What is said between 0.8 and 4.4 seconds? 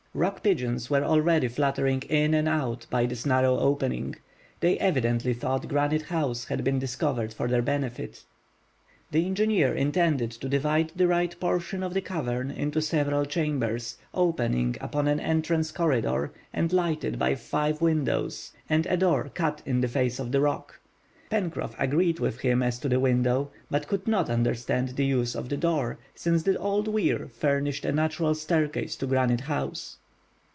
were already fluttering in and out by this narrow opening.